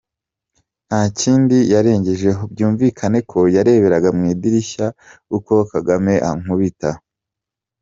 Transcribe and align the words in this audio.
nta 0.87 1.01
kindi 1.19 1.57
yarengejeho 1.73 2.41
byumvikane 2.53 3.19
ko 3.31 3.39
yareberaga 3.55 4.09
mw’idirishya 4.17 4.85
uko 5.37 5.53
Kagame 5.71 6.13
ankubita 6.29 6.89